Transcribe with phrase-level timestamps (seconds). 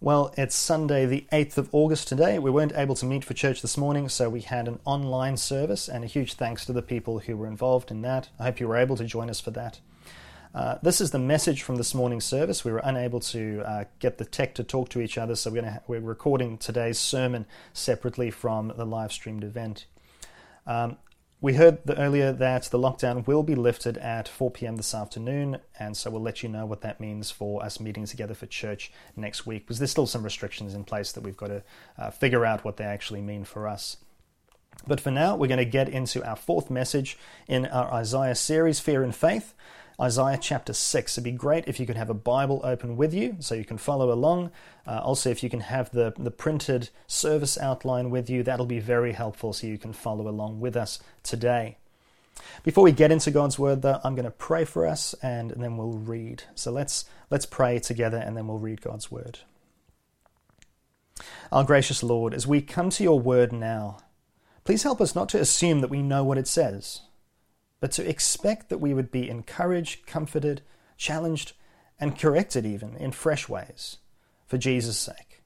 [0.00, 2.38] Well, it's Sunday, the 8th of August today.
[2.38, 5.88] We weren't able to meet for church this morning, so we had an online service,
[5.88, 8.28] and a huge thanks to the people who were involved in that.
[8.38, 9.80] I hope you were able to join us for that.
[10.54, 12.64] Uh, this is the message from this morning's service.
[12.64, 15.68] We were unable to uh, get the tech to talk to each other, so we're,
[15.68, 19.86] ha- we're recording today's sermon separately from the live streamed event.
[20.64, 20.98] Um,
[21.40, 24.76] we heard earlier that the lockdown will be lifted at 4 p.m.
[24.76, 28.34] this afternoon, and so we'll let you know what that means for us meeting together
[28.34, 31.62] for church next week, because there's still some restrictions in place that we've got to
[31.96, 33.98] uh, figure out what they actually mean for us.
[34.86, 37.16] But for now, we're going to get into our fourth message
[37.46, 39.54] in our Isaiah series, Fear and Faith.
[40.00, 41.14] Isaiah chapter 6.
[41.14, 43.78] It'd be great if you could have a Bible open with you so you can
[43.78, 44.52] follow along.
[44.86, 48.78] Uh, also, if you can have the, the printed service outline with you, that'll be
[48.78, 51.78] very helpful so you can follow along with us today.
[52.62, 55.64] Before we get into God's word, though, I'm going to pray for us and, and
[55.64, 56.44] then we'll read.
[56.54, 59.40] So let's, let's pray together and then we'll read God's word.
[61.50, 63.98] Our gracious Lord, as we come to your word now,
[64.62, 67.00] please help us not to assume that we know what it says
[67.80, 70.62] but to expect that we would be encouraged, comforted,
[70.96, 71.52] challenged,
[72.00, 73.98] and corrected even in fresh ways
[74.46, 75.42] for Jesus' sake.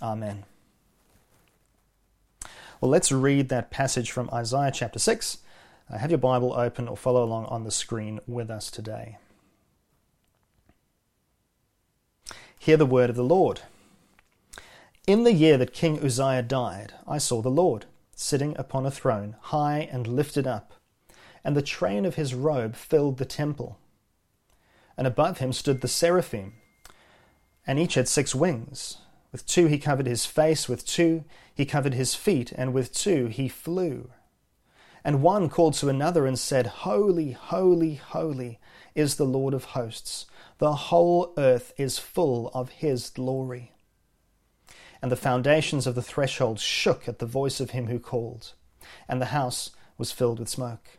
[0.00, 0.44] Amen.
[2.80, 5.38] Well, let's read that passage from Isaiah chapter 6.
[5.90, 9.18] Uh, have your Bible open or follow along on the screen with us today.
[12.58, 13.60] Hear the word of the Lord.
[15.06, 17.84] In the year that King Uzziah died, I saw the Lord
[18.16, 20.72] sitting upon a throne, high and lifted up
[21.44, 23.78] and the train of his robe filled the temple.
[24.96, 26.54] And above him stood the seraphim,
[27.66, 28.98] and each had six wings.
[29.32, 33.26] With two he covered his face, with two he covered his feet, and with two
[33.26, 34.10] he flew.
[35.04, 38.58] And one called to another and said, Holy, holy, holy
[38.94, 40.26] is the Lord of hosts.
[40.58, 43.72] The whole earth is full of his glory.
[45.02, 48.54] And the foundations of the threshold shook at the voice of him who called,
[49.06, 50.98] and the house was filled with smoke.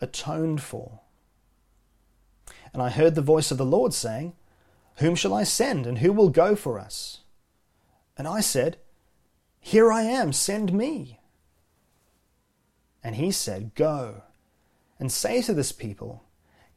[0.00, 1.00] atoned for.
[2.72, 4.34] And I heard the voice of the Lord saying,
[4.96, 7.20] Whom shall I send, and who will go for us?
[8.16, 8.78] And I said,
[9.60, 11.20] Here I am, send me.
[13.02, 14.22] And he said, Go,
[14.98, 16.24] and say to this people,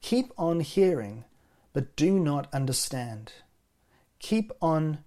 [0.01, 1.25] Keep on hearing,
[1.74, 3.34] but do not understand.
[4.19, 5.00] Keep on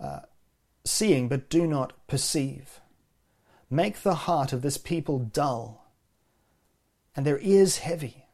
[0.00, 0.20] uh,
[0.84, 2.80] seeing, but do not perceive.
[3.68, 5.79] Make the heart of this people dull
[7.20, 8.24] and their ears heavy,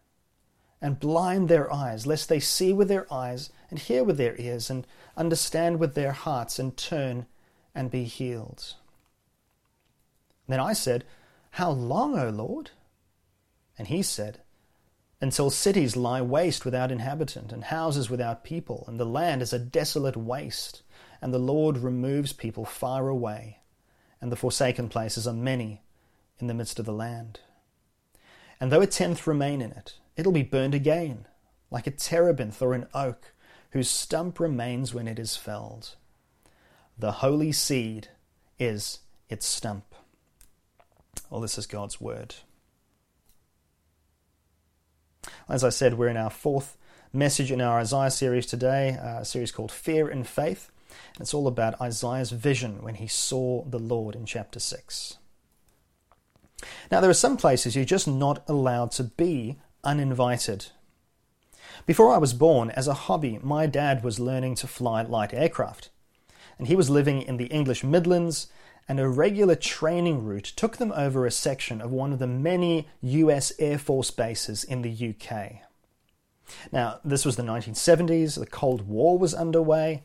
[0.80, 4.70] and blind their eyes, lest they see with their eyes, and hear with their ears,
[4.70, 4.86] and
[5.16, 7.26] understand with their hearts, and turn
[7.74, 8.74] and be healed.
[10.46, 11.02] Then I said,
[11.50, 12.70] How long, O Lord?
[13.76, 14.42] And he said,
[15.20, 19.58] Until cities lie waste without inhabitant, and houses without people, and the land is a
[19.58, 20.82] desolate waste,
[21.20, 23.58] and the Lord removes people far away,
[24.20, 25.82] and the forsaken places are many
[26.38, 27.40] in the midst of the land.
[28.60, 31.26] And though a tenth remain in it, it'll be burned again,
[31.70, 33.32] like a terebinth or an oak,
[33.70, 35.96] whose stump remains when it is felled.
[36.98, 38.08] The holy seed
[38.58, 39.94] is its stump.
[41.30, 42.36] All this is God's word.
[45.48, 46.76] As I said, we're in our fourth
[47.12, 50.70] message in our Isaiah series today, uh, a series called Fear and Faith.
[51.20, 55.18] It's all about Isaiah's vision when he saw the Lord in chapter 6.
[56.90, 60.66] Now, there are some places you're just not allowed to be uninvited.
[61.84, 65.90] Before I was born, as a hobby, my dad was learning to fly light aircraft.
[66.58, 68.48] And he was living in the English Midlands,
[68.88, 72.88] and a regular training route took them over a section of one of the many
[73.02, 75.60] US Air Force bases in the UK.
[76.72, 80.04] Now, this was the 1970s, the Cold War was underway,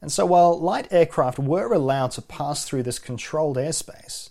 [0.00, 4.30] and so while light aircraft were allowed to pass through this controlled airspace,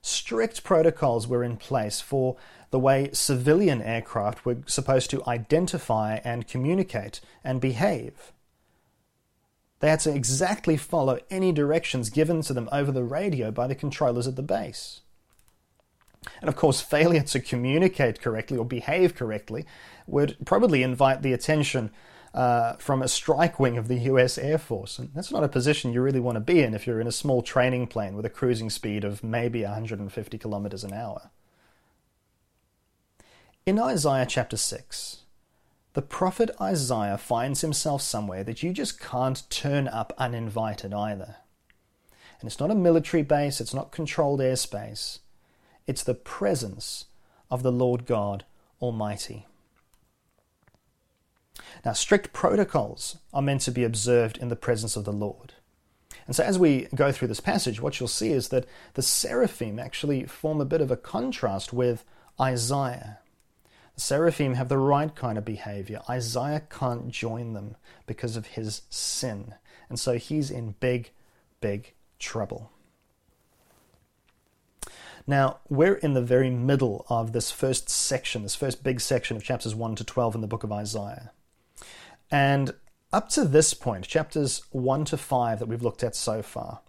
[0.00, 2.36] strict protocols were in place for
[2.70, 8.32] the way civilian aircraft were supposed to identify and communicate and behave.
[9.80, 13.74] They had to exactly follow any directions given to them over the radio by the
[13.74, 15.02] controllers at the base.
[16.40, 19.64] And of course, failure to communicate correctly or behave correctly
[20.06, 21.90] would probably invite the attention
[22.34, 24.98] uh, from a strike wing of the US Air Force.
[24.98, 27.12] And that's not a position you really want to be in if you're in a
[27.12, 31.30] small training plane with a cruising speed of maybe 150 kilometers an hour.
[33.66, 35.24] In Isaiah chapter 6,
[35.94, 41.36] the prophet Isaiah finds himself somewhere that you just can't turn up uninvited either.
[42.40, 45.18] And it's not a military base, it's not controlled airspace,
[45.86, 47.06] it's the presence
[47.50, 48.44] of the Lord God
[48.80, 49.46] Almighty.
[51.84, 55.54] Now, strict protocols are meant to be observed in the presence of the Lord.
[56.26, 59.78] And so, as we go through this passage, what you'll see is that the seraphim
[59.78, 62.04] actually form a bit of a contrast with
[62.40, 63.18] Isaiah.
[63.94, 66.02] The seraphim have the right kind of behavior.
[66.08, 67.76] Isaiah can't join them
[68.06, 69.54] because of his sin.
[69.88, 71.10] And so he's in big,
[71.60, 72.70] big trouble.
[75.26, 79.44] Now, we're in the very middle of this first section, this first big section of
[79.44, 81.32] chapters 1 to 12 in the book of Isaiah.
[82.30, 82.74] And
[83.12, 86.80] up to this point, chapters 1 to 5 that we've looked at so far,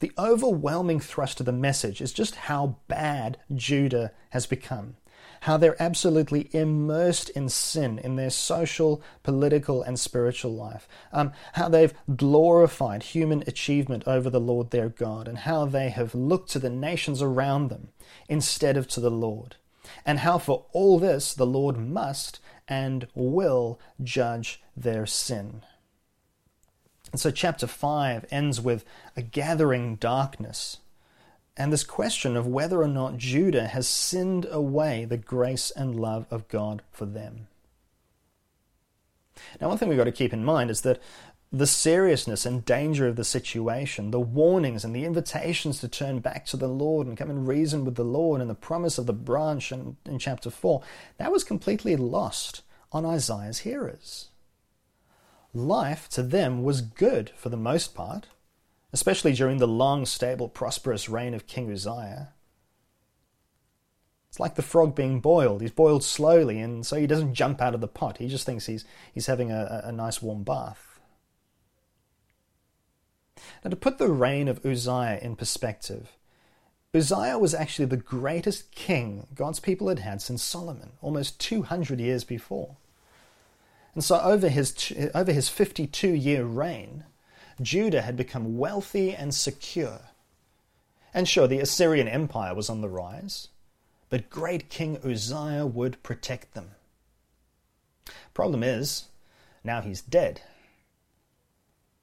[0.00, 4.96] the overwhelming thrust of the message is just how bad Judah has become.
[5.40, 10.88] How they're absolutely immersed in sin in their social, political, and spiritual life.
[11.12, 16.14] Um, how they've glorified human achievement over the Lord their God, and how they have
[16.14, 17.88] looked to the nations around them
[18.28, 19.56] instead of to the Lord.
[20.06, 25.62] And how for all this the Lord must and will judge their sin.
[27.12, 28.84] And so, chapter 5 ends with
[29.16, 30.78] a gathering darkness
[31.56, 36.26] and this question of whether or not Judah has sinned away the grace and love
[36.30, 37.48] of God for them.
[39.60, 41.00] Now, one thing we've got to keep in mind is that
[41.50, 46.44] the seriousness and danger of the situation, the warnings and the invitations to turn back
[46.46, 49.12] to the Lord and come and reason with the Lord, and the promise of the
[49.12, 50.82] branch in, in chapter 4,
[51.16, 52.62] that was completely lost
[52.92, 54.28] on Isaiah's hearers.
[55.54, 58.26] Life to them was good for the most part,
[58.92, 62.32] especially during the long, stable, prosperous reign of King Uzziah.
[64.28, 65.62] It's like the frog being boiled.
[65.62, 68.18] He's boiled slowly, and so he doesn't jump out of the pot.
[68.18, 68.84] He just thinks he's,
[69.14, 71.00] he's having a, a nice warm bath.
[73.64, 76.16] Now, to put the reign of Uzziah in perspective,
[76.94, 82.24] Uzziah was actually the greatest king God's people had had since Solomon, almost 200 years
[82.24, 82.76] before.
[83.96, 87.04] And so, over his, over his 52 year reign,
[87.60, 89.98] Judah had become wealthy and secure.
[91.12, 93.48] And sure, the Assyrian Empire was on the rise,
[94.08, 96.76] but great King Uzziah would protect them.
[98.32, 99.06] Problem is,
[99.64, 100.42] now he's dead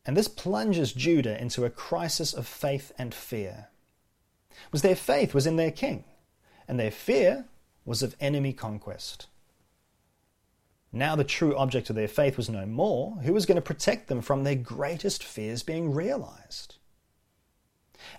[0.06, 3.68] and this plunges Judah into a crisis of faith and fear.
[4.72, 6.04] Was their faith was in their king,
[6.68, 7.46] and their fear
[7.86, 9.28] was of enemy conquest.
[10.96, 13.18] Now the true object of their faith was no more.
[13.24, 16.76] Who was going to protect them from their greatest fears being realized?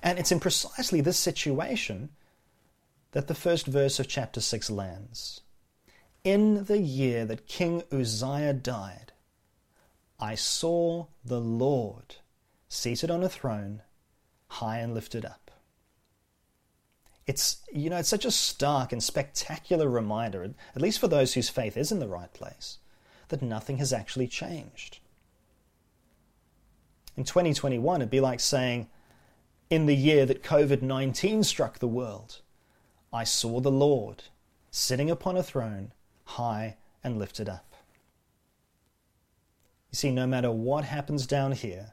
[0.03, 2.11] And it's in precisely this situation
[3.13, 5.41] that the first verse of chapter 6 lands.
[6.25, 9.13] In the year that King Uzziah died,
[10.19, 12.17] I saw the Lord
[12.69, 13.83] seated on a throne,
[14.49, 15.44] high and lifted up.
[17.27, 21.49] It's, you know, it's such a stark and spectacular reminder, at least for those whose
[21.49, 22.79] faith is in the right place,
[23.29, 24.99] that nothing has actually changed.
[27.17, 28.89] In 2021, it'd be like saying,
[29.71, 32.41] in the year that COVID 19 struck the world,
[33.13, 34.25] I saw the Lord
[34.71, 35.93] sitting upon a throne,
[36.25, 37.75] high and lifted up.
[39.91, 41.93] You see, no matter what happens down here,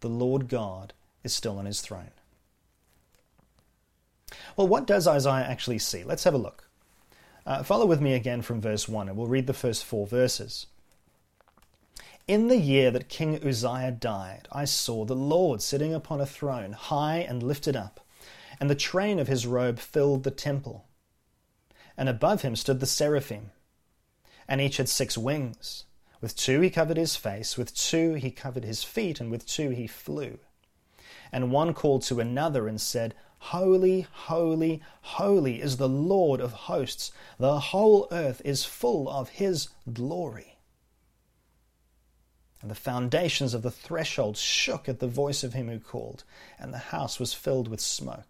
[0.00, 0.92] the Lord God
[1.22, 2.10] is still on his throne.
[4.56, 6.04] Well, what does Isaiah actually see?
[6.04, 6.68] Let's have a look.
[7.44, 10.66] Uh, follow with me again from verse 1, and we'll read the first four verses.
[12.28, 16.72] In the year that King Uzziah died, I saw the Lord sitting upon a throne,
[16.72, 18.00] high and lifted up,
[18.60, 20.86] and the train of his robe filled the temple.
[21.96, 23.50] And above him stood the seraphim,
[24.46, 25.84] and each had six wings.
[26.20, 29.70] With two he covered his face, with two he covered his feet, and with two
[29.70, 30.38] he flew.
[31.32, 37.10] And one called to another and said, Holy, holy, holy is the Lord of hosts.
[37.40, 40.58] The whole earth is full of his glory.
[42.60, 46.22] And the foundations of the threshold shook at the voice of him who called,
[46.56, 48.28] and the house was filled with smoke.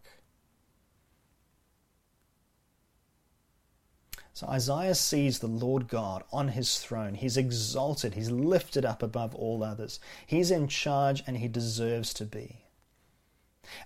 [4.33, 7.15] So Isaiah sees the Lord God on his throne.
[7.15, 10.01] He's exalted, he's lifted up above all others.
[10.27, 12.62] He's in charge and he deserves to be.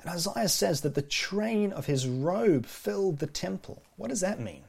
[0.01, 3.83] And Isaiah says that the train of his robe filled the temple.
[3.97, 4.65] What does that mean?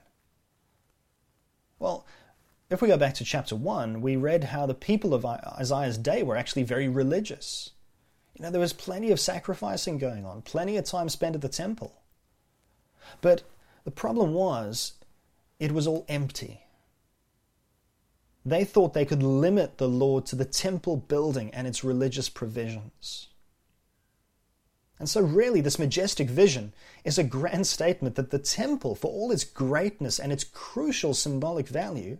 [1.79, 2.05] Well,
[2.69, 6.23] if we go back to chapter 1, we read how the people of Isaiah's day
[6.23, 7.71] were actually very religious.
[8.35, 11.49] You know, there was plenty of sacrificing going on, plenty of time spent at the
[11.49, 12.01] temple.
[13.21, 13.43] But
[13.85, 14.93] the problem was,
[15.59, 16.61] it was all empty.
[18.45, 23.27] They thought they could limit the Lord to the temple building and its religious provisions.
[24.99, 26.73] And so, really, this majestic vision
[27.03, 31.67] is a grand statement that the temple, for all its greatness and its crucial symbolic
[31.67, 32.17] value,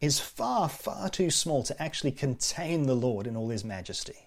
[0.00, 4.26] is far, far too small to actually contain the Lord in all his majesty.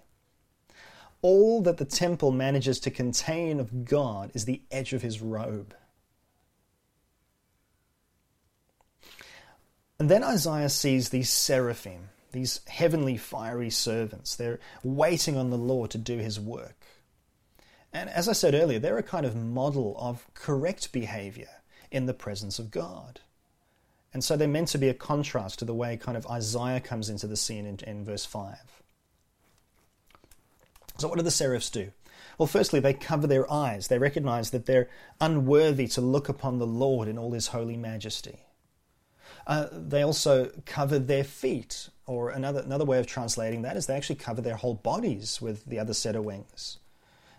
[1.22, 5.76] All that the temple manages to contain of God is the edge of his robe.
[10.00, 14.36] And then Isaiah sees these seraphim, these heavenly fiery servants.
[14.36, 16.76] They're waiting on the Lord to do his work.
[17.96, 21.48] And as I said earlier, they're a kind of model of correct behavior
[21.90, 23.22] in the presence of God.
[24.14, 27.10] And so they're meant to be a contrast to the way kind of Isaiah comes
[27.10, 28.58] into the scene in, in verse 5.
[30.98, 31.94] So, what do the seraphs do?
[32.38, 33.88] Well, firstly, they cover their eyes.
[33.88, 34.90] They recognize that they're
[35.22, 38.40] unworthy to look upon the Lord in all his holy majesty.
[39.48, 43.96] Uh, they also cover their feet, or another, another way of translating that is they
[43.96, 46.80] actually cover their whole bodies with the other set of wings.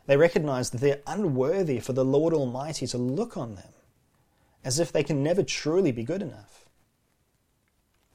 [0.06, 3.72] They recognize that they're unworthy for the Lord Almighty to look on them,
[4.64, 6.64] as if they can never truly be good enough.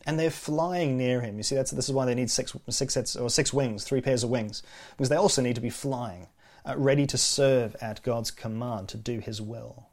[0.06, 1.38] And they're flying near him.
[1.38, 4.02] You see, that's, this is why they need six, six sets or six wings, three
[4.02, 6.28] pairs of wings, because they also need to be flying,
[6.66, 9.90] uh, ready to serve at God's command to do His will.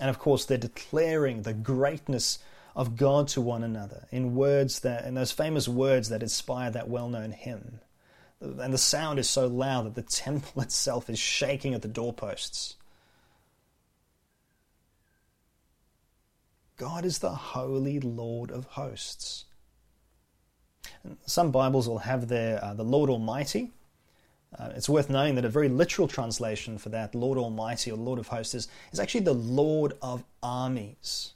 [0.00, 2.40] And of course, they're declaring the greatness
[2.74, 6.88] of God to one another in words that, in those famous words that inspire that
[6.88, 7.80] well-known hymn
[8.44, 12.76] and the sound is so loud that the temple itself is shaking at the doorposts.
[16.76, 19.44] God is the holy Lord of hosts.
[21.26, 23.70] Some Bibles will have there uh, the Lord Almighty.
[24.58, 28.18] Uh, it's worth knowing that a very literal translation for that, Lord Almighty or Lord
[28.18, 31.33] of Hosts, is, is actually the Lord of Armies.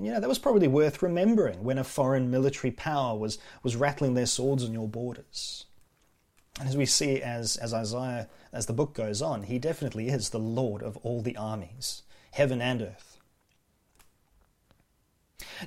[0.00, 3.76] And you know, that was probably worth remembering when a foreign military power was, was
[3.76, 5.66] rattling their swords on your borders.
[6.58, 10.30] And as we see as, as Isaiah, as the book goes on, he definitely is
[10.30, 13.18] the Lord of all the armies, heaven and earth.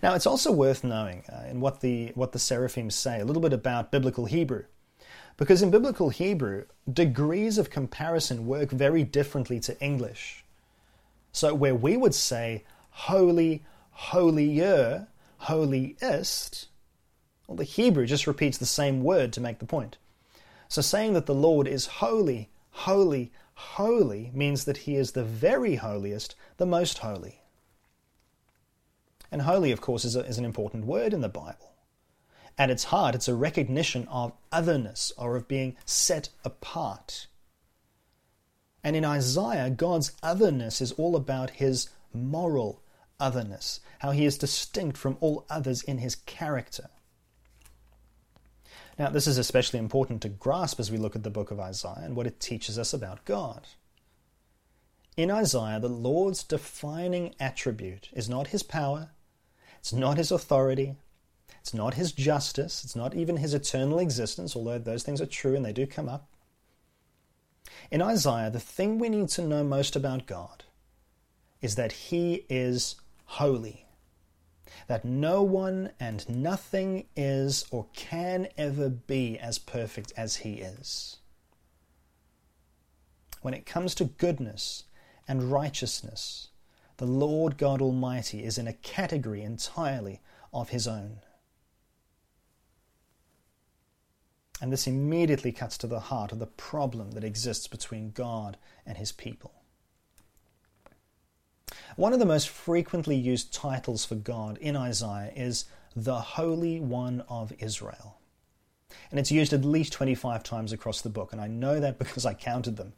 [0.02, 3.42] Now, it's also worth knowing uh, in what the, what the seraphim say a little
[3.42, 4.64] bit about biblical Hebrew.
[5.38, 10.44] Because in biblical Hebrew, degrees of comparison work very differently to English.
[11.32, 13.64] So, where we would say, holy,
[13.94, 15.08] holier,
[15.38, 16.68] holiest,
[17.48, 19.98] well, the Hebrew just repeats the same word to make the point.
[20.68, 25.76] So saying that the Lord is holy, holy, holy means that he is the very
[25.76, 27.42] holiest, the most holy.
[29.32, 31.74] And holy, of course, is, a, is an important word in the Bible.
[32.58, 37.28] At its heart, it's a recognition of otherness or of being set apart.
[38.84, 42.83] And in Isaiah, God's otherness is all about his moral
[43.24, 46.90] otherness, how he is distinct from all others in his character.
[49.00, 52.04] Now, this is especially important to grasp as we look at the book of Isaiah
[52.04, 53.66] and what it teaches us about God.
[55.16, 59.12] In Isaiah, the Lord's defining attribute is not his power,
[59.80, 60.96] it's not his authority,
[61.62, 65.56] it's not his justice, it's not even his eternal existence, although those things are true
[65.56, 66.28] and they do come up.
[67.90, 70.66] In Isaiah, the thing we need to know most about God
[71.62, 73.86] is that he is holy.
[74.88, 81.18] That no one and nothing is or can ever be as perfect as He is.
[83.42, 84.86] When it comes to goodness
[85.28, 86.50] and righteousness,
[86.98, 90.22] the Lord God Almighty is in a category entirely
[90.54, 91.20] of His own.
[94.62, 98.98] And this immediately cuts to the heart of the problem that exists between God and
[98.98, 99.63] His people.
[101.96, 105.66] One of the most frequently used titles for God in Isaiah is
[105.96, 108.18] the Holy One of Israel.
[109.10, 112.26] And it's used at least 25 times across the book, and I know that because
[112.26, 112.94] I counted them.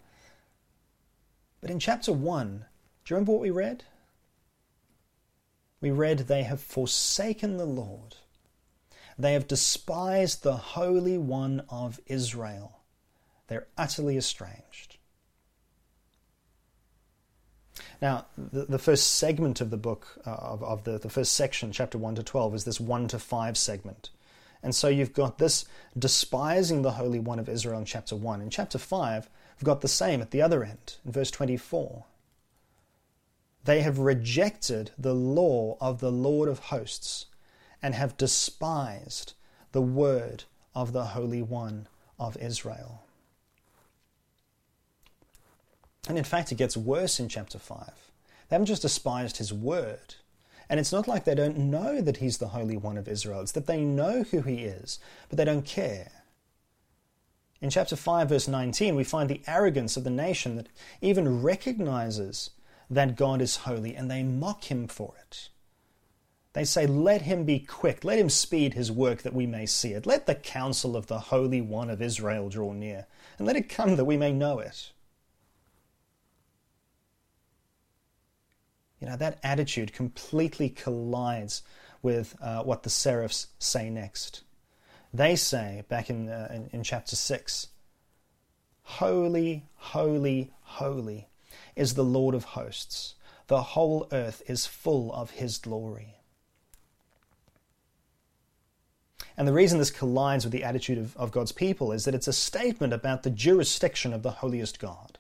[1.62, 2.66] But in chapter 1,
[3.06, 3.84] do you remember what we read?
[5.82, 8.16] We read, They have forsaken the Lord.
[9.18, 12.80] They have despised the Holy One of Israel.
[13.48, 14.95] They're utterly estranged.
[18.02, 21.72] Now, the, the first segment of the book, uh, of, of the, the first section,
[21.72, 24.10] chapter 1 to 12, is this 1 to 5 segment.
[24.62, 25.66] And so you've got this
[25.98, 28.42] despising the Holy One of Israel in chapter 1.
[28.42, 32.04] In chapter 5, we've got the same at the other end, in verse 24.
[33.64, 37.28] They have rejected the law of the Lord of hosts
[37.82, 39.34] and have despised
[39.72, 41.88] the word of the Holy One
[42.20, 43.05] of Israel.
[46.08, 47.88] And in fact, it gets worse in chapter 5.
[48.50, 50.16] They haven't just despised his word.
[50.70, 53.42] And it's not like they don't know that he's the Holy One of Israel.
[53.42, 56.12] It's that they know who he is, but they don't care.
[57.62, 60.68] In chapter 5, verse 19, we find the arrogance of the nation that
[61.02, 62.52] even recognizes
[62.90, 65.50] that God is holy and they mock him for it.
[66.54, 69.94] They say, Let him be quick, let him speed his work that we may see
[69.94, 70.06] it.
[70.06, 73.08] Let the counsel of the Holy One of Israel draw near,
[73.38, 74.92] and let it come that we may know it.
[79.06, 81.62] You know, that attitude completely collides
[82.02, 84.42] with uh, what the seraphs say next.
[85.14, 87.68] They say, back in, uh, in, in chapter 6,
[88.82, 91.28] Holy, holy, holy
[91.76, 93.14] is the Lord of hosts.
[93.46, 96.16] The whole earth is full of his glory.
[99.38, 102.28] And the reason this collides with the attitude of, of God's people is that it's
[102.28, 105.15] a statement about the jurisdiction of the holiest God.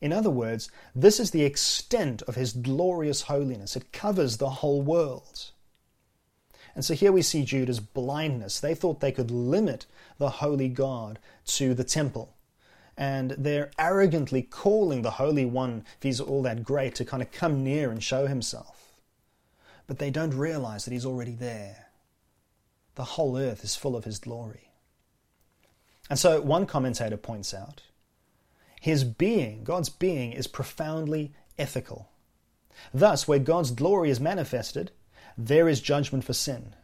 [0.00, 3.76] In other words, this is the extent of his glorious holiness.
[3.76, 5.50] It covers the whole world.
[6.74, 8.60] And so here we see Judah's blindness.
[8.60, 9.86] They thought they could limit
[10.18, 12.34] the holy God to the temple.
[12.96, 17.32] And they're arrogantly calling the Holy One, if he's all that great, to kind of
[17.32, 18.92] come near and show himself.
[19.86, 21.86] But they don't realize that he's already there.
[22.94, 24.70] The whole earth is full of his glory.
[26.08, 27.82] And so one commentator points out
[28.80, 32.08] his being, God's being, is profoundly ethical.
[32.92, 34.90] Thus, where God's glory is manifested,
[35.36, 36.74] there is judgment for sin,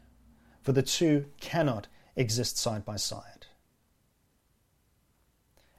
[0.63, 3.47] for the two cannot exist side by side.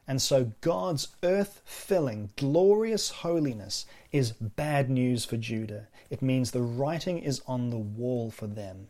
[0.08, 5.88] And so, God's earth filling, glorious holiness is bad news for Judah.
[6.10, 8.88] It means the writing is on the wall for them.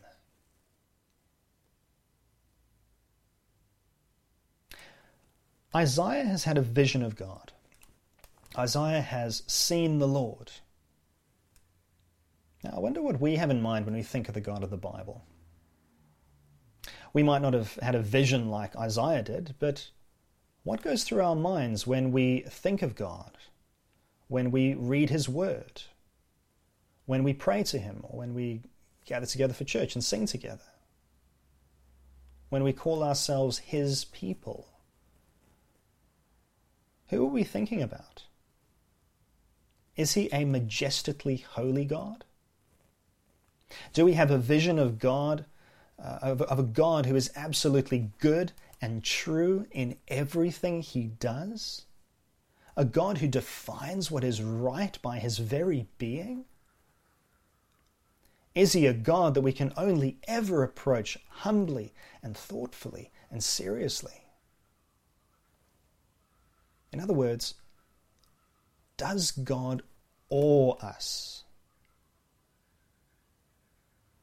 [5.74, 7.52] Isaiah has had a vision of God.
[8.56, 10.50] Isaiah has seen the Lord.
[12.64, 14.70] Now, I wonder what we have in mind when we think of the God of
[14.70, 15.24] the Bible.
[17.12, 19.90] We might not have had a vision like Isaiah did, but
[20.64, 23.36] what goes through our minds when we think of God,
[24.28, 25.82] when we read His Word,
[27.06, 28.62] when we pray to Him, or when we
[29.04, 30.60] gather together for church and sing together,
[32.48, 34.66] when we call ourselves His people?
[37.08, 38.24] Who are we thinking about?
[39.96, 42.24] Is he a majestically holy God?
[43.92, 45.44] Do we have a vision of God,
[45.98, 51.84] uh, of, of a God who is absolutely good and true in everything he does?
[52.76, 56.44] A God who defines what is right by his very being?
[58.54, 61.92] Is he a God that we can only ever approach humbly
[62.22, 64.27] and thoughtfully and seriously?
[66.92, 67.54] In other words,
[68.96, 69.82] does God
[70.30, 71.44] awe us?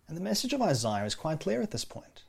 [0.08, 2.24] And the message of Isaiah is quite clear at this point.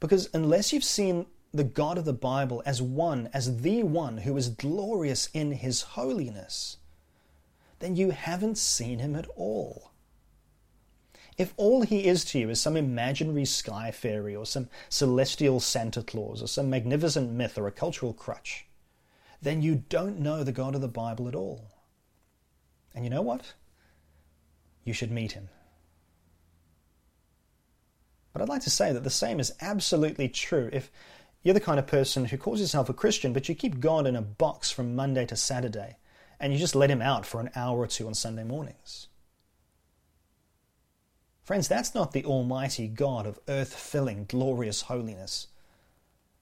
[0.00, 4.36] Because unless you've seen the God of the Bible as one, as the one who
[4.36, 6.76] is glorious in his holiness,
[7.78, 9.92] then you haven't seen him at all.
[11.38, 16.02] If all he is to you is some imaginary sky fairy or some celestial Santa
[16.02, 18.66] Claus or some magnificent myth or a cultural crutch,
[19.40, 21.70] then you don't know the God of the Bible at all.
[22.94, 23.54] And you know what?
[24.84, 25.48] You should meet him.
[28.32, 30.90] But I'd like to say that the same is absolutely true if
[31.42, 34.16] you're the kind of person who calls yourself a Christian, but you keep God in
[34.16, 35.96] a box from Monday to Saturday,
[36.40, 39.08] and you just let him out for an hour or two on Sunday mornings.
[41.42, 45.46] Friends, that's not the Almighty God of earth filling, glorious holiness.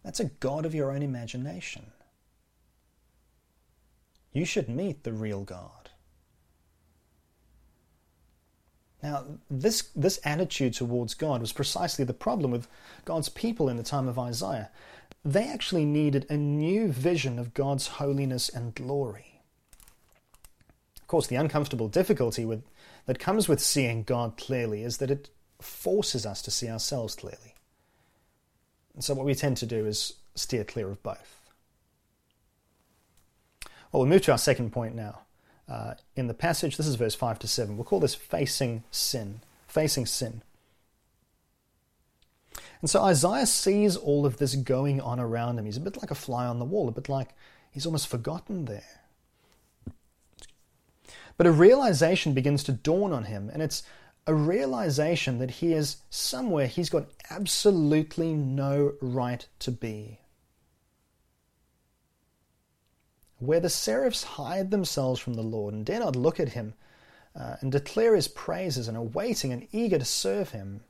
[0.03, 1.93] That's a God of your own imagination.
[4.37, 5.88] You should meet the real God.
[9.03, 12.68] Now, this, this attitude towards God was precisely the problem with
[13.07, 14.68] God's people in the time of Isaiah.
[15.25, 19.40] They actually needed a new vision of God's holiness and glory.
[21.01, 22.62] Of course, the uncomfortable difficulty with,
[23.07, 25.31] that comes with seeing God clearly is that it
[25.62, 27.55] forces us to see ourselves clearly.
[28.92, 31.36] And so, what we tend to do is steer clear of both.
[33.97, 35.21] Well, we'll move to our second point now.
[35.67, 37.79] Uh, in the passage, this is verse 5 to 7.
[37.79, 39.41] We'll call this facing sin.
[39.69, 40.43] Facing sin.
[42.83, 45.65] And so Isaiah sees all of this going on around him.
[45.65, 47.31] He's a bit like a fly on the wall, a bit like
[47.71, 49.01] he's almost forgotten there.
[51.39, 53.83] But a realization begins to dawn on him, and it's
[54.27, 60.21] a realization that he is somewhere he's got absolutely no right to be.
[63.38, 66.75] Where the seraphs hide themselves from the Lord and dare not look at him
[67.38, 70.81] uh, and declare his praises and are waiting and eager to serve him,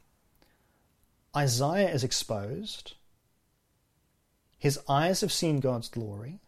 [1.37, 2.95] Isaiah is exposed.
[4.59, 6.39] His eyes have seen God's glory.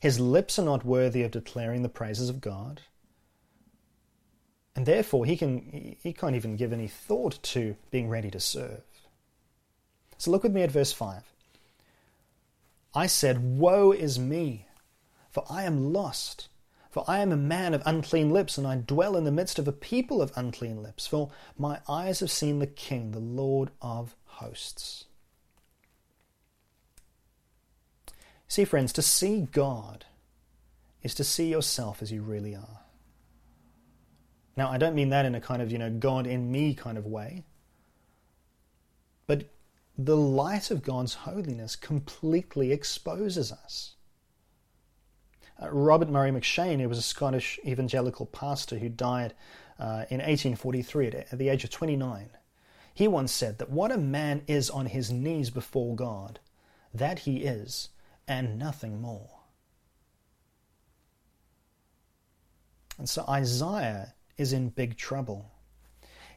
[0.00, 2.82] His lips are not worthy of declaring the praises of God.
[4.74, 8.82] And therefore, he, can, he can't even give any thought to being ready to serve.
[10.18, 11.22] So look with me at verse 5.
[12.94, 14.66] I said, Woe is me,
[15.30, 16.48] for I am lost.
[16.90, 19.68] For I am a man of unclean lips, and I dwell in the midst of
[19.68, 21.06] a people of unclean lips.
[21.06, 25.04] For my eyes have seen the King, the Lord of hosts.
[28.48, 30.06] See, friends, to see God
[31.02, 32.80] is to see yourself as you really are.
[34.56, 36.96] Now, I don't mean that in a kind of, you know, God in me kind
[36.96, 37.44] of way.
[39.26, 39.44] But
[40.00, 43.96] the light of God's holiness completely exposes us.
[45.60, 49.34] Uh, Robert Murray M'Cheyne, who was a Scottish evangelical pastor who died
[49.80, 52.30] uh, in 1843 at, at the age of 29,
[52.94, 56.38] he once said that what a man is on his knees before God,
[56.94, 57.88] that he is
[58.28, 59.30] and nothing more.
[62.98, 65.50] And so Isaiah is in big trouble.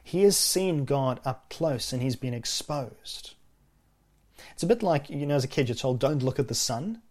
[0.02, 3.34] He has seen God up close and he's been exposed.
[4.52, 6.54] It's a bit like, you know, as a kid, you're told, don't look at the
[6.54, 7.02] sun.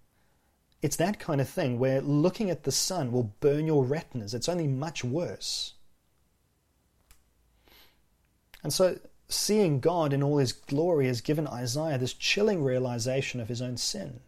[0.82, 4.34] It's that kind of thing where looking at the sun will burn your retinas.
[4.34, 5.73] It's only much worse.
[8.63, 13.47] And so, seeing God in all his glory has given Isaiah this chilling realization of
[13.47, 14.21] his own sin.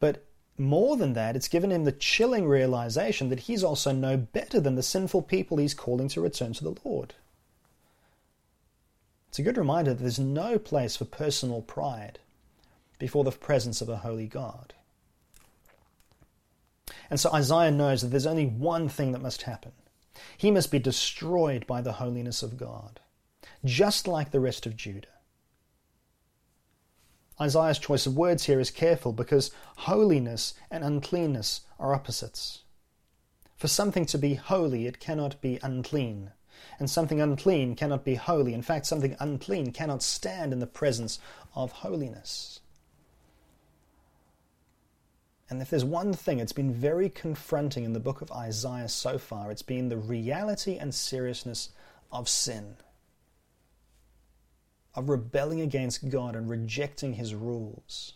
[0.00, 0.24] But
[0.56, 4.74] more than that, it's given him the chilling realization that he's also no better than
[4.74, 7.14] the sinful people he's calling to return to the Lord.
[9.28, 12.18] It's a good reminder that there's no place for personal pride
[12.98, 14.74] before the presence of a holy God.
[17.10, 19.72] And so Isaiah knows that there's only one thing that must happen.
[20.36, 23.00] He must be destroyed by the holiness of God,
[23.64, 25.08] just like the rest of Judah.
[27.40, 32.62] Isaiah's choice of words here is careful because holiness and uncleanness are opposites.
[33.56, 36.32] For something to be holy, it cannot be unclean.
[36.78, 38.54] And something unclean cannot be holy.
[38.54, 41.18] In fact, something unclean cannot stand in the presence
[41.54, 42.60] of holiness.
[45.50, 49.18] And if there's one thing it's been very confronting in the book of Isaiah so
[49.18, 51.70] far, it's been the reality and seriousness
[52.12, 52.76] of sin
[54.98, 58.14] of rebelling against God and rejecting His rules.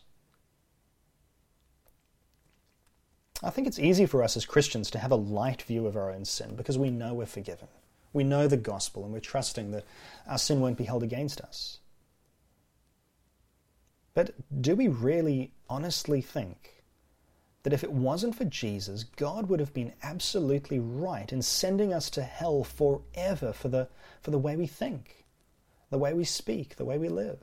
[3.41, 6.11] I think it's easy for us as Christians to have a light view of our
[6.11, 7.69] own sin because we know we're forgiven.
[8.13, 9.85] We know the gospel and we're trusting that
[10.27, 11.79] our sin won't be held against us.
[14.15, 16.83] But do we really honestly think
[17.63, 22.11] that if it wasn't for Jesus, God would have been absolutely right in sending us
[22.11, 23.89] to hell forever for the,
[24.21, 25.23] for the way we think?
[25.93, 27.39] the way we speak, the way we live.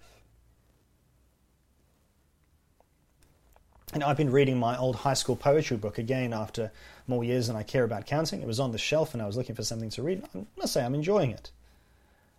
[3.93, 6.71] And I've been reading my old high school poetry book again after
[7.09, 8.41] more years than I care about counting.
[8.41, 10.23] It was on the shelf and I was looking for something to read.
[10.35, 11.51] I must say, I'm enjoying it.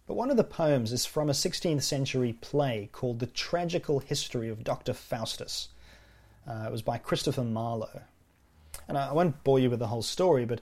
[0.07, 4.49] But one of the poems is from a 16th century play called The Tragical History
[4.49, 4.93] of Dr.
[4.93, 5.69] Faustus.
[6.49, 8.03] Uh, it was by Christopher Marlowe.
[8.89, 10.61] And I won't bore you with the whole story, but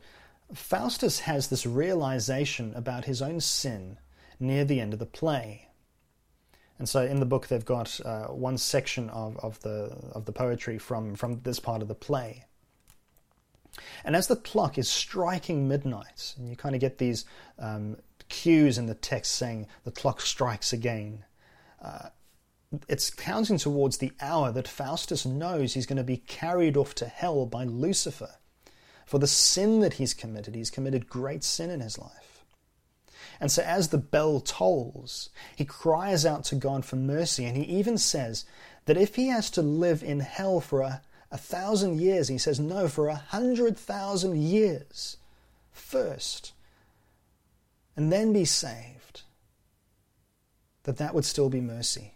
[0.53, 3.99] Faustus has this realization about his own sin
[4.41, 5.69] near the end of the play.
[6.79, 10.33] And so in the book, they've got uh, one section of, of, the, of the
[10.33, 12.45] poetry from, from this part of the play.
[14.05, 17.25] And as the clock is striking midnight, and you kind of get these
[17.59, 17.97] um,
[18.29, 21.25] cues in the text saying the clock strikes again,
[21.83, 22.09] uh,
[22.89, 27.07] it's counting towards the hour that Faustus knows he's going to be carried off to
[27.07, 28.31] hell by Lucifer
[29.07, 30.55] for the sin that he's committed.
[30.55, 32.45] He's committed great sin in his life.
[33.41, 37.45] And so, as the bell tolls, he cries out to God for mercy.
[37.45, 38.45] And he even says
[38.85, 42.59] that if he has to live in hell for a, a thousand years, he says,
[42.59, 45.19] no, for a hundred thousand years
[45.73, 46.53] first,
[47.97, 49.23] and then be saved,
[50.85, 52.13] that that would still be mercy.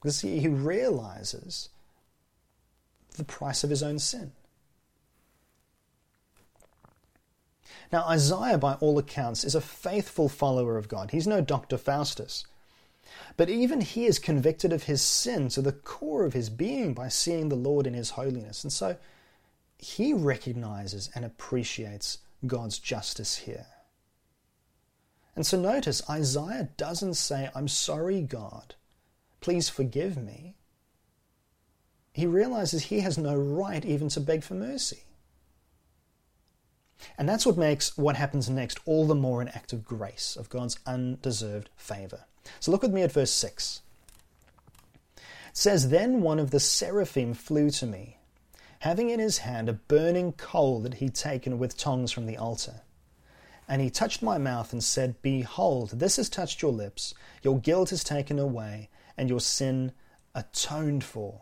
[0.00, 1.70] Because he realizes
[3.16, 4.32] the price of his own sin.
[7.92, 11.12] Now, Isaiah, by all accounts, is a faithful follower of God.
[11.12, 11.78] He's no Dr.
[11.78, 12.44] Faustus.
[13.36, 17.08] But even he is convicted of his sin to the core of his being by
[17.08, 18.64] seeing the Lord in his holiness.
[18.64, 18.96] And so
[19.78, 23.66] he recognizes and appreciates God's justice here.
[25.34, 28.74] And so notice, Isaiah doesn't say, I'm sorry, God,
[29.40, 30.54] please forgive me.
[32.12, 35.04] He realizes he has no right even to beg for mercy.
[37.18, 40.48] And that's what makes what happens next all the more an act of grace, of
[40.48, 42.24] God's undeserved favor.
[42.60, 43.82] So look with me at verse 6.
[45.16, 48.18] It says, Then one of the seraphim flew to me,
[48.80, 52.82] having in his hand a burning coal that he'd taken with tongs from the altar.
[53.68, 57.90] And he touched my mouth and said, Behold, this has touched your lips, your guilt
[57.90, 59.92] is taken away, and your sin
[60.34, 61.40] atoned for.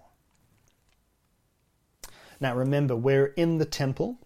[2.40, 4.19] Now remember, we're in the temple,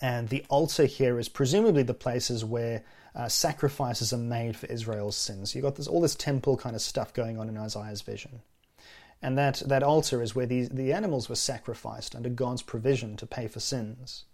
[0.00, 2.84] and the altar here is presumably the places where
[3.18, 5.54] uh, sacrifices are made for Israel's sins.
[5.54, 8.40] You've got this, all this temple kind of stuff going on in Isaiah's vision.
[9.20, 13.26] And that, that altar is where these, the animals were sacrificed under God's provision to
[13.26, 14.24] pay for sins.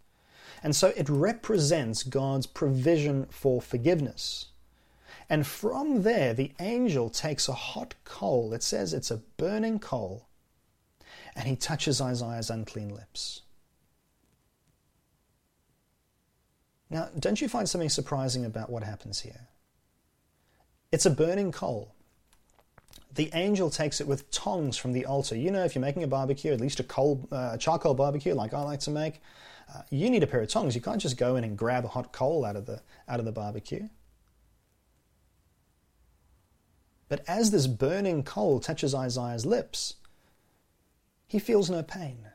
[0.63, 4.49] And so it represents God's provision for forgiveness.
[5.31, 10.29] And from there, the angel takes a hot coal, it says it's a burning coal,
[11.35, 13.41] and he touches Isaiah's unclean lips.
[16.91, 19.49] Now, don't you find something surprising about what happens here?
[20.93, 21.95] It's a burning coal.
[23.15, 25.37] The angel takes it with tongs from the altar.
[25.37, 28.55] You know, if you're making a barbecue, at least a coal, uh, charcoal barbecue, like
[28.55, 29.21] I like to make,
[29.73, 30.75] uh, you need a pair of tongs.
[30.75, 33.25] You can't just go in and grab a hot coal out of the out of
[33.25, 33.89] the barbecue.
[37.09, 39.95] But as this burning coal touches Isaiah's lips,
[41.27, 42.29] he feels no pain.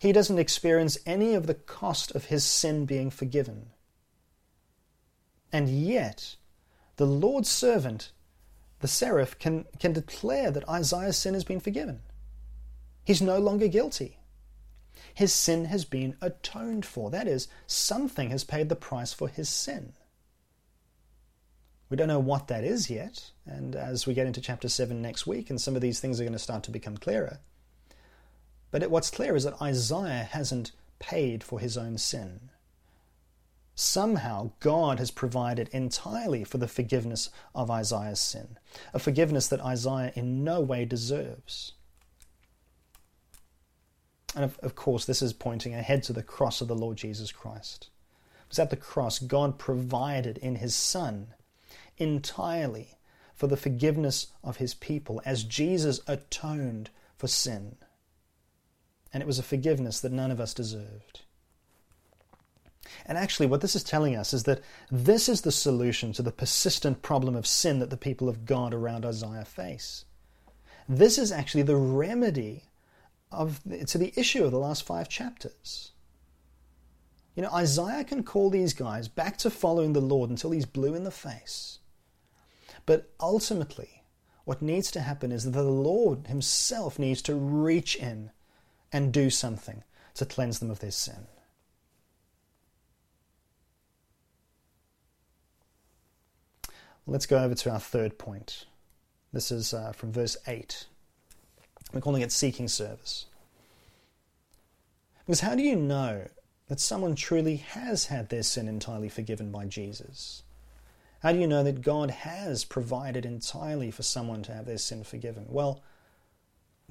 [0.00, 3.66] He doesn't experience any of the cost of his sin being forgiven.
[5.52, 6.36] And yet,
[6.96, 8.10] the Lord's servant,
[8.78, 12.00] the seraph, can, can declare that Isaiah's sin has been forgiven.
[13.04, 14.16] He's no longer guilty.
[15.12, 17.10] His sin has been atoned for.
[17.10, 19.92] That is, something has paid the price for his sin.
[21.90, 25.26] We don't know what that is yet, and as we get into chapter 7 next
[25.26, 27.40] week, and some of these things are going to start to become clearer,
[28.70, 32.50] but what's clear is that Isaiah hasn't paid for his own sin.
[33.74, 38.58] Somehow, God has provided entirely for the forgiveness of Isaiah's sin,
[38.92, 41.72] a forgiveness that Isaiah in no way deserves.
[44.34, 47.32] And of, of, course, this is pointing ahead to the cross of the Lord Jesus
[47.32, 47.88] Christ.
[48.44, 51.28] Because at the cross, God provided in his Son
[51.96, 52.98] entirely
[53.34, 57.76] for the forgiveness of his people as Jesus atoned for sin
[59.12, 61.22] and it was a forgiveness that none of us deserved.
[63.06, 66.32] And actually, what this is telling us is that this is the solution to the
[66.32, 70.04] persistent problem of sin that the people of God around Isaiah face.
[70.88, 72.64] This is actually the remedy
[73.30, 75.92] of to the issue of the last five chapters.
[77.34, 80.94] You know, Isaiah can call these guys back to following the Lord until he's blue
[80.94, 81.78] in the face.
[82.86, 84.02] But ultimately,
[84.44, 88.32] what needs to happen is that the Lord himself needs to reach in
[88.92, 89.82] and do something
[90.14, 91.26] to cleanse them of their sin.
[97.06, 98.66] Let's go over to our third point.
[99.32, 100.86] This is uh, from verse 8.
[101.92, 103.26] We're calling it seeking service.
[105.26, 106.28] Because how do you know
[106.68, 110.42] that someone truly has had their sin entirely forgiven by Jesus?
[111.22, 115.04] How do you know that God has provided entirely for someone to have their sin
[115.04, 115.46] forgiven?
[115.48, 115.82] Well,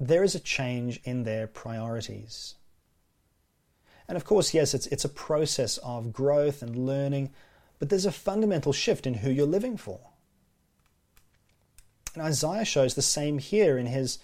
[0.00, 2.54] there is a change in their priorities.
[4.08, 7.30] And of course, yes, it's, it's a process of growth and learning,
[7.78, 10.00] but there's a fundamental shift in who you're living for.
[12.14, 14.18] And Isaiah shows the same here in his,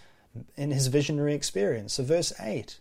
[0.56, 1.92] in his visionary experience.
[1.94, 2.80] So, verse 8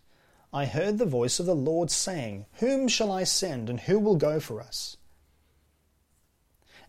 [0.51, 4.15] I heard the voice of the Lord saying, Whom shall I send, and who will
[4.15, 4.95] go for us?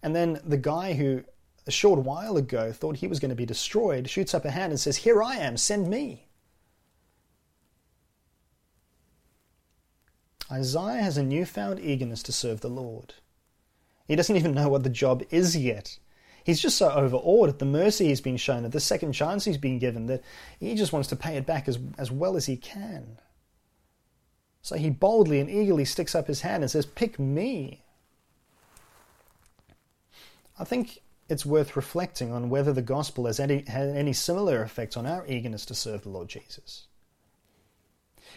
[0.02, 1.24] And then the guy who
[1.66, 4.72] a short while ago thought he was going to be destroyed, shoots up a hand
[4.72, 6.26] and says, Here I am, send me.
[10.50, 13.14] Isaiah has a newfound eagerness to serve the Lord.
[14.06, 15.98] He doesn't even know what the job is yet.
[16.44, 19.58] He's just so overawed at the mercy he's been shown, at the second chance he's
[19.58, 20.22] been given, that
[20.60, 23.18] he just wants to pay it back as, as well as he can.
[24.62, 27.82] So he boldly and eagerly sticks up his hand and says, Pick me.
[30.56, 34.96] I think it's worth reflecting on whether the gospel has any, had any similar effect
[34.96, 36.86] on our eagerness to serve the Lord Jesus.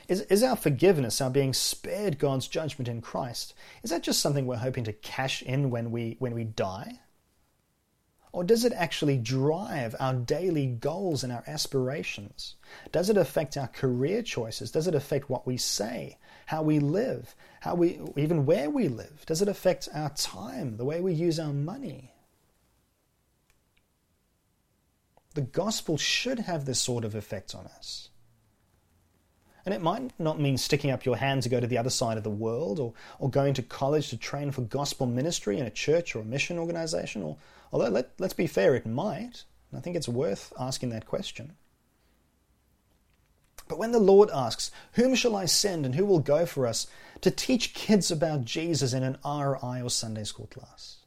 [0.07, 4.47] Is, is our forgiveness, our being spared God's judgment in Christ, is that just something
[4.47, 6.99] we're hoping to cash in when we, when we die?
[8.31, 12.55] Or does it actually drive our daily goals and our aspirations?
[12.91, 14.71] Does it affect our career choices?
[14.71, 19.25] Does it affect what we say, how we live, how we even where we live?
[19.25, 22.13] Does it affect our time, the way we use our money?
[25.39, 28.09] The gospel should have this sort of effect on us.
[29.65, 32.17] And it might not mean sticking up your hand to go to the other side
[32.17, 35.69] of the world or, or going to college to train for gospel ministry in a
[35.69, 37.23] church or a mission organization.
[37.23, 37.37] Or,
[37.71, 39.45] although, let, let's be fair, it might.
[39.73, 41.53] I think it's worth asking that question.
[43.69, 46.85] But when the Lord asks, Whom shall I send and who will go for us
[47.21, 50.98] to teach kids about Jesus in an RI or Sunday school class?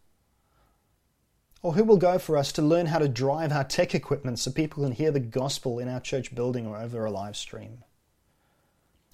[1.63, 4.51] Or who will go for us to learn how to drive our tech equipment so
[4.51, 7.85] people can hear the gospel in our church building or over a live stream?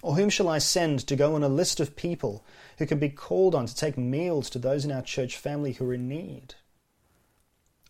[0.03, 2.45] Or whom shall I send to go on a list of people
[2.79, 5.91] who can be called on to take meals to those in our church family who
[5.91, 6.55] are in need?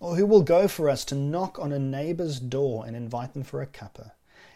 [0.00, 3.44] Or who will go for us to knock on a neighbour's door and invite them
[3.44, 4.12] for a cuppa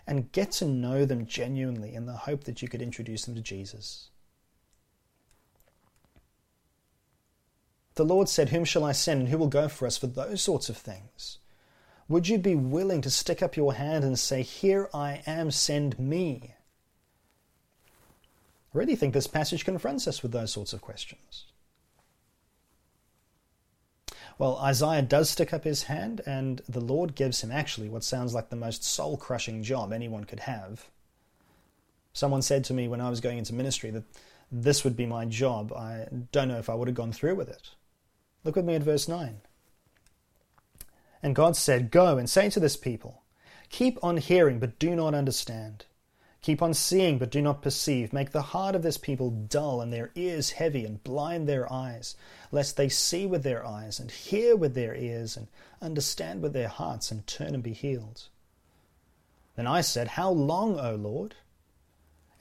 [0.07, 3.41] and get to know them genuinely in the hope that you could introduce them to
[3.41, 4.09] Jesus?
[7.95, 10.43] The Lord said, Whom shall I send and who will go for us for those
[10.43, 11.39] sorts of things?
[12.09, 15.99] Would you be willing to stick up your hand and say, Here I am, send
[15.99, 16.55] me?
[18.75, 21.45] I really think this passage confronts us with those sorts of questions.
[24.39, 28.33] Well, Isaiah does stick up his hand, and the Lord gives him actually what sounds
[28.33, 30.87] like the most soul crushing job anyone could have.
[32.15, 34.05] Someone said to me when I was going into ministry that
[34.51, 35.73] this would be my job.
[35.73, 37.71] I don't know if I would have gone through with it.
[38.45, 39.41] Look with me at verse 9.
[41.23, 43.23] And God said, Go and say to this people,
[43.71, 45.87] Keep on hearing, but do not understand.
[46.43, 48.13] Keep on seeing, but do not perceive.
[48.13, 52.17] Make the heart of this people dull, and their ears heavy, and blind their eyes,
[52.51, 55.47] lest they see with their eyes, and hear with their ears, and
[55.81, 58.25] understand with their hearts, and turn and be healed.
[59.55, 61.37] Then I said, How long, O Lord?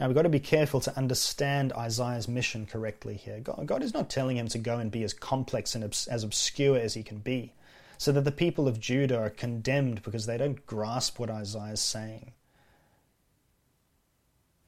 [0.00, 3.38] Now we've got to be careful to understand Isaiah's mission correctly here.
[3.40, 6.78] God, God is not telling him to go and be as complex and as obscure
[6.78, 7.52] as he can be,
[7.98, 11.80] so that the people of Judah are condemned because they don't grasp what Isaiah is
[11.80, 12.32] saying.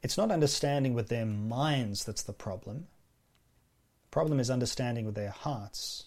[0.03, 2.87] It's not understanding with their minds that's the problem.
[4.03, 6.05] The problem is understanding with their hearts.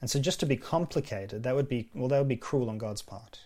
[0.00, 2.78] And so just to be complicated, that would be well, that would be cruel on
[2.78, 3.40] God's part.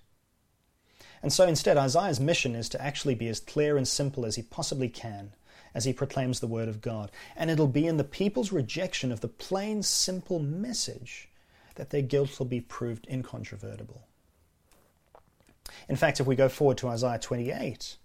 [1.23, 4.43] And so instead, Isaiah's mission is to actually be as clear and simple as he
[4.43, 5.33] possibly can
[5.75, 7.11] as he proclaims the word of God.
[7.37, 11.29] And it'll be in the people's rejection of the plain, simple message
[11.77, 14.03] that their guilt will be proved incontrovertible.
[15.89, 17.97] In fact, if we go forward to Isaiah 28,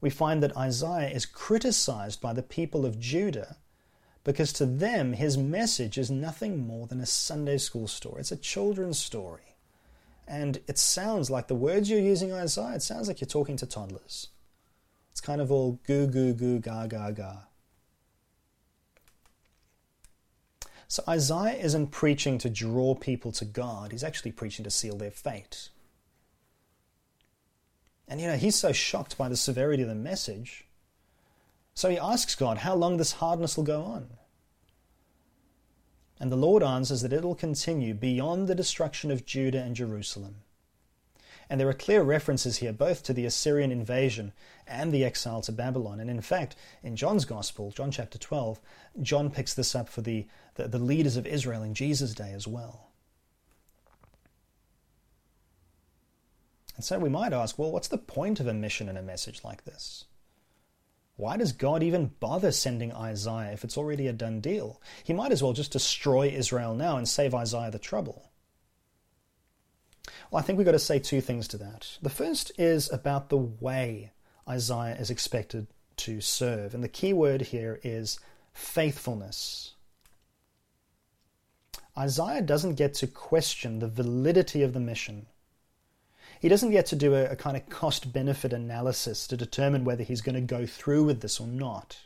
[0.00, 3.56] we find that Isaiah is criticized by the people of Judah
[4.22, 8.20] because to them his message is nothing more than a Sunday school story.
[8.20, 9.47] It's a children's story.
[10.28, 13.66] And it sounds like the words you're using, Isaiah, it sounds like you're talking to
[13.66, 14.28] toddlers.
[15.10, 17.36] It's kind of all goo, goo, goo, ga, ga, ga.
[20.86, 25.10] So Isaiah isn't preaching to draw people to God, he's actually preaching to seal their
[25.10, 25.70] fate.
[28.06, 30.66] And you know, he's so shocked by the severity of the message.
[31.74, 34.08] So he asks God how long this hardness will go on.
[36.20, 40.36] And the Lord answers that it will continue beyond the destruction of Judah and Jerusalem.
[41.50, 44.32] And there are clear references here both to the Assyrian invasion
[44.66, 45.98] and the exile to Babylon.
[45.98, 48.60] And in fact, in John's Gospel, John chapter 12,
[49.00, 50.26] John picks this up for the,
[50.56, 52.90] the, the leaders of Israel in Jesus' day as well.
[56.76, 59.42] And so we might ask, well, what's the point of a mission and a message
[59.42, 60.04] like this?
[61.18, 64.80] Why does God even bother sending Isaiah if it's already a done deal?
[65.02, 68.30] He might as well just destroy Israel now and save Isaiah the trouble.
[70.30, 71.98] Well, I think we've got to say two things to that.
[72.00, 74.12] The first is about the way
[74.48, 75.66] Isaiah is expected
[75.96, 76.72] to serve.
[76.72, 78.20] And the key word here is
[78.52, 79.74] faithfulness.
[81.98, 85.26] Isaiah doesn't get to question the validity of the mission
[86.40, 90.04] he doesn't get to do a, a kind of cost benefit analysis to determine whether
[90.04, 92.00] he's going to go through with this or not.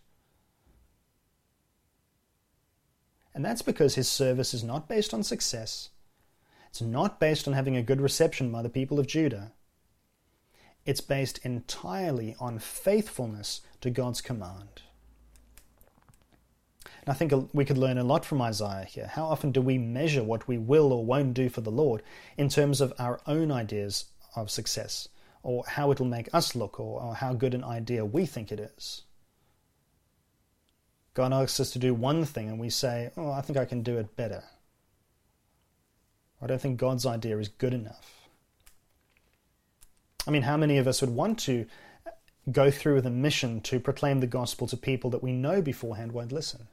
[3.34, 5.90] And that's because his service is not based on success,
[6.68, 9.52] It's not based on having a good reception by the people of Judah.
[10.84, 14.82] It's based entirely on faithfulness to God's command.
[16.84, 19.06] And I think we could learn a lot from Isaiah here.
[19.06, 22.02] How often do we measure what we will or won't do for the Lord
[22.36, 25.08] in terms of our own ideas of success,
[25.42, 28.60] or how it'll make us look, or, or how good an idea we think it
[28.60, 29.02] is?
[31.14, 33.82] God asks us to do one thing, and we say, Oh, I think I can
[33.82, 34.42] do it better.
[36.40, 38.28] I don't think God's idea is good enough.
[40.26, 41.66] I mean, how many of us would want to
[42.50, 46.12] go through with a mission to proclaim the gospel to people that we know beforehand
[46.12, 46.68] won't listen?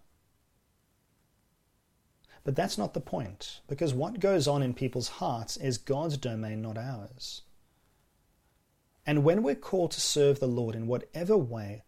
[2.44, 6.62] But that's not the point, because what goes on in people's hearts is God's domain,
[6.62, 7.42] not ours.
[9.06, 11.84] And when we're called to serve the Lord in whatever way,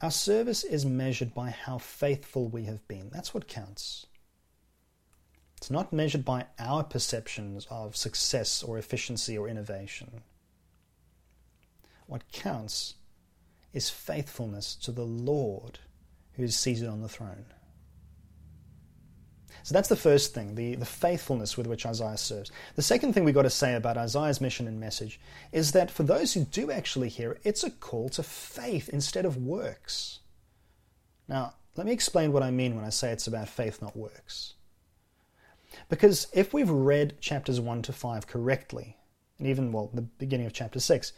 [0.00, 3.10] our service is measured by how faithful we have been.
[3.10, 4.06] That's what counts.
[5.56, 10.22] It's not measured by our perceptions of success or efficiency or innovation.
[12.06, 12.94] What counts
[13.72, 15.80] is faithfulness to the Lord
[16.34, 17.46] who is seated on the throne.
[19.62, 22.50] So that's the first thing, the, the faithfulness with which Isaiah serves.
[22.76, 25.20] The second thing we've got to say about Isaiah's mission and message
[25.52, 29.24] is that for those who do actually hear it, it's a call to faith instead
[29.24, 30.20] of works.
[31.28, 34.54] Now, let me explain what I mean when I say it's about faith, not works.
[35.88, 38.96] Because if we've read chapters 1 to 5 correctly,
[39.38, 41.12] and even, well, the beginning of chapter 6,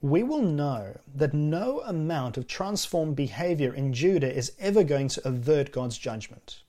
[0.00, 5.26] we will know that no amount of transformed behavior in Judah is ever going to
[5.26, 6.62] avert God's judgment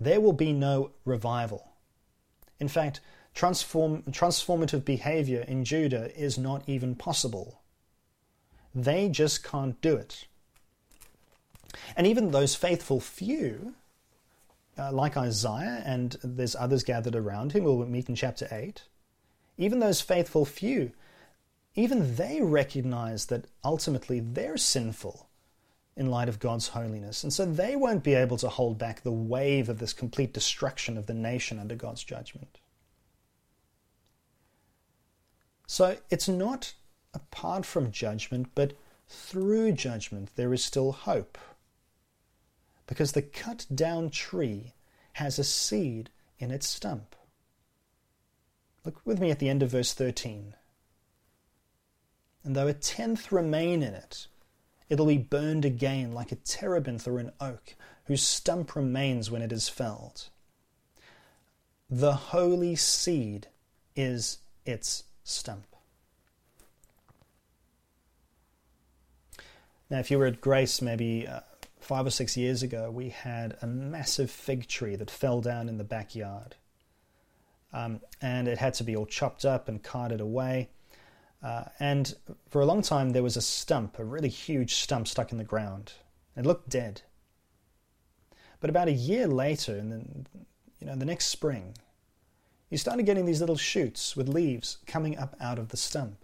[0.00, 1.72] there will be no revival.
[2.60, 3.00] In fact,
[3.34, 7.60] transform, transformative behavior in Judah is not even possible.
[8.74, 10.26] They just can't do it.
[11.96, 13.74] And even those faithful few,
[14.78, 18.82] uh, like Isaiah, and there's others gathered around him, we'll meet in chapter 8,
[19.56, 20.92] even those faithful few,
[21.74, 25.27] even they recognize that ultimately they're sinful
[25.98, 27.24] in light of God's holiness.
[27.24, 30.96] And so they won't be able to hold back the wave of this complete destruction
[30.96, 32.60] of the nation under God's judgment.
[35.66, 36.72] So it's not
[37.12, 38.74] apart from judgment, but
[39.08, 41.36] through judgment there is still hope.
[42.86, 44.74] Because the cut down tree
[45.14, 47.16] has a seed in its stump.
[48.84, 50.54] Look with me at the end of verse 13.
[52.44, 54.28] And though a tenth remain in it,
[54.88, 57.74] It'll be burned again like a terebinth or an oak,
[58.04, 60.28] whose stump remains when it is felled.
[61.90, 63.48] The holy seed
[63.94, 65.64] is its stump.
[69.90, 71.40] Now, if you were at Grace maybe uh,
[71.80, 75.78] five or six years ago, we had a massive fig tree that fell down in
[75.78, 76.56] the backyard.
[77.72, 80.68] Um, and it had to be all chopped up and carted away.
[81.42, 82.14] Uh, and
[82.48, 85.44] for a long time, there was a stump, a really huge stump stuck in the
[85.44, 85.92] ground.
[86.36, 87.02] It looked dead.
[88.60, 90.26] But about a year later, in
[90.80, 91.74] you know, the next spring,
[92.70, 96.18] you started getting these little shoots with leaves coming up out of the stump.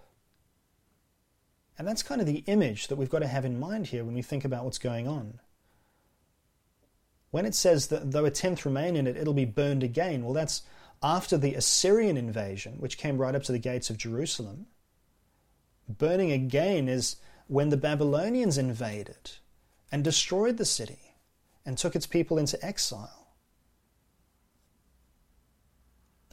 [1.79, 4.15] And that's kind of the image that we've got to have in mind here when
[4.15, 5.41] we think about what's going on.
[7.31, 10.35] When it says that though a tenth remain in it, it'll be burned again, well,
[10.35, 10.63] that's
[11.03, 14.67] after the Assyrian invasion, which came right up to the gates of Jerusalem.
[15.89, 17.17] Burning again is
[17.47, 19.33] when the Babylonians invaded
[19.93, 21.15] and destroyed the city
[21.65, 23.29] and took its people into exile.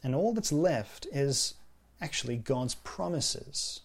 [0.02, 1.54] And all that's left is
[2.00, 3.80] actually God's promises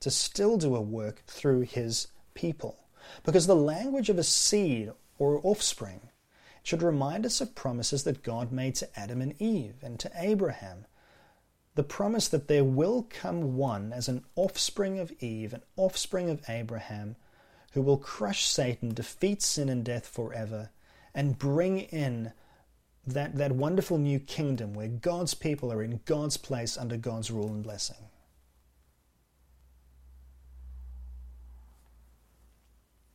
[0.00, 2.84] to still do a work through his people.
[3.24, 6.00] Because the language of a seed or offspring
[6.62, 10.84] should remind us of promises that God made to Adam and Eve and to Abraham
[11.78, 16.42] the promise that there will come one as an offspring of Eve, an offspring of
[16.48, 17.14] Abraham,
[17.70, 20.70] who will crush Satan, defeat sin and death forever,
[21.14, 22.32] and bring in
[23.06, 27.46] that, that wonderful new kingdom where God's people are in God's place under God's rule
[27.46, 28.08] and blessing.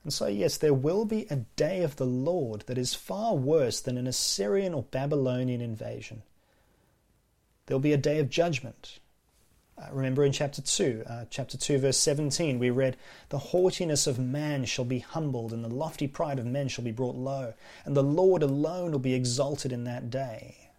[0.06, 3.82] And so, yes, there will be a day of the Lord that is far worse
[3.82, 6.24] than an Assyrian or Babylonian invasion.
[7.74, 9.00] There'll be a day of judgment.
[9.80, 12.98] Uh, remember in chapter 2, uh, chapter 2, verse 17, we read,
[13.30, 16.92] The haughtiness of man shall be humbled, and the lofty pride of men shall be
[16.92, 20.70] brought low, and the Lord alone will be exalted in that day.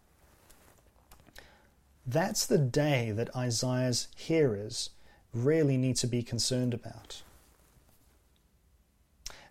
[2.07, 4.91] That's the day that Isaiah's hearers
[5.33, 7.23] really need to be concerned about.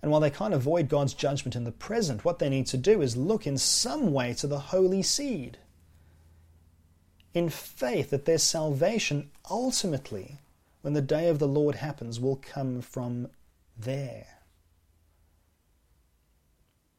[0.02, 3.02] And while they can't avoid God's judgment in the present, what they need to do
[3.02, 5.58] is look in some way to the holy seed
[7.34, 10.40] in faith that their salvation ultimately,
[10.82, 13.28] when the day of the Lord happens, will come from
[13.78, 14.28] there.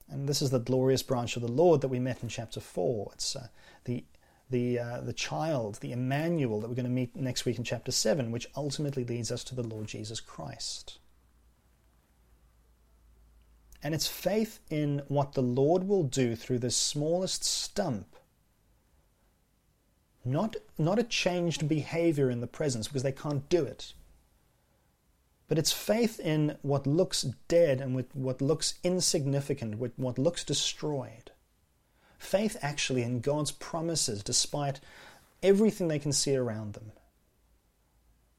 [0.08, 3.10] And this is the glorious branch of the Lord that we met in chapter 4.
[3.14, 3.48] It's uh,
[3.84, 4.04] the,
[4.50, 7.90] the, uh, the child, the Emmanuel, that we're going to meet next week in chapter
[7.90, 10.98] 7, which ultimately leads us to the Lord Jesus Christ.
[13.82, 18.16] And it's faith in what the Lord will do through the smallest stump.
[20.24, 23.92] Not, not a changed behavior in the presence, because they can't do it.
[25.48, 30.42] But it's faith in what looks dead and with what looks insignificant, with what looks
[30.44, 31.30] destroyed.
[32.18, 34.80] Faith actually in God's promises, despite
[35.42, 36.92] everything they can see around them.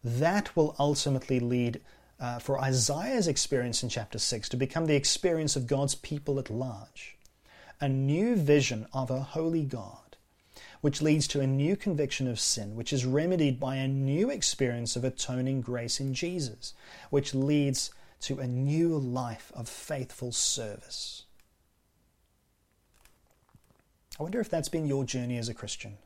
[0.03, 1.81] That will ultimately lead
[2.19, 6.49] uh, for Isaiah's experience in chapter 6 to become the experience of God's people at
[6.49, 7.17] large.
[7.81, 10.04] A new vision of a holy God,
[10.81, 14.95] which leads to a new conviction of sin, which is remedied by a new experience
[14.95, 16.73] of atoning grace in Jesus,
[17.09, 21.23] which leads to a new life of faithful service.
[24.19, 25.97] I wonder if that's been your journey as a Christian.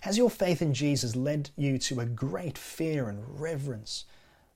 [0.00, 4.04] Has your faith in Jesus led you to a great fear and reverence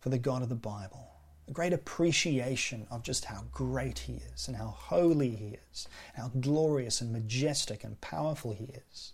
[0.00, 1.10] for the God of the Bible,
[1.48, 6.28] a great appreciation of just how great He is and how holy He is, how
[6.40, 9.12] glorious and majestic and powerful He is.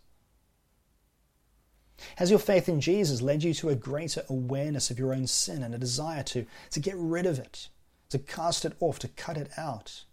[2.17, 5.63] Has your faith in Jesus led you to a greater awareness of your own sin
[5.63, 7.69] and a desire to, to get rid of it,
[8.11, 10.05] to cast it off, to cut it out,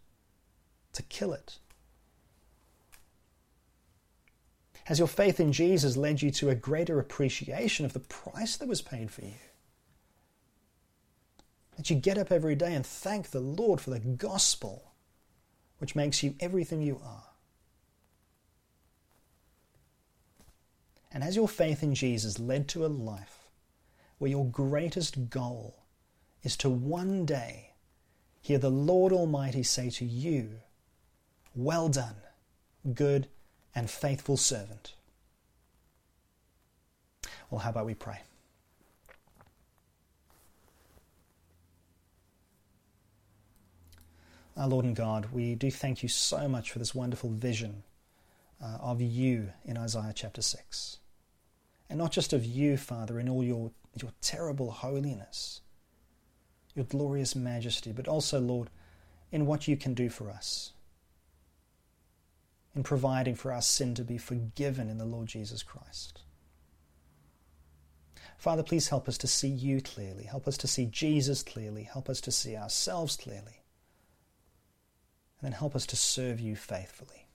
[0.93, 1.57] to kill it?
[4.85, 8.67] Has your faith in Jesus led you to a greater appreciation of the price that
[8.67, 9.33] was paid for you?
[11.81, 14.91] That you get up every day and thank the Lord for the gospel,
[15.79, 17.23] which makes you everything you are.
[21.11, 23.47] And has your faith in Jesus led to a life
[24.19, 25.73] where your greatest goal
[26.43, 27.71] is to one day
[28.43, 30.59] hear the Lord Almighty say to you,
[31.55, 32.17] Well done,
[32.93, 33.27] good
[33.73, 34.93] and faithful servant?
[37.49, 38.19] Well, how about we pray?
[44.61, 47.81] Our Lord and God, we do thank you so much for this wonderful vision
[48.63, 50.99] uh, of you in Isaiah chapter 6.
[51.89, 55.61] And not just of you, Father, in all your, your terrible holiness,
[56.75, 58.69] your glorious majesty, but also, Lord,
[59.31, 60.73] in what you can do for us,
[62.75, 66.21] in providing for our sin to be forgiven in the Lord Jesus Christ.
[68.37, 70.25] Father, please help us to see you clearly.
[70.25, 71.81] Help us to see Jesus clearly.
[71.81, 73.60] Help us to see ourselves clearly
[75.41, 77.27] and then help us to serve you faithfully.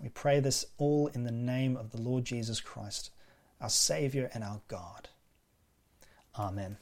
[0.00, 3.10] We pray this all in the name of the Lord Jesus Christ,
[3.60, 5.10] our Saviour and our God.
[6.38, 6.78] Amen.